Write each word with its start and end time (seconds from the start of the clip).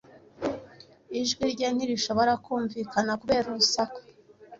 Ijwi 1.19 1.43
rye 1.53 1.67
ntirishobora 1.73 2.33
kumvikana 2.43 3.11
kubera 3.21 3.45
urusaku. 3.51 3.99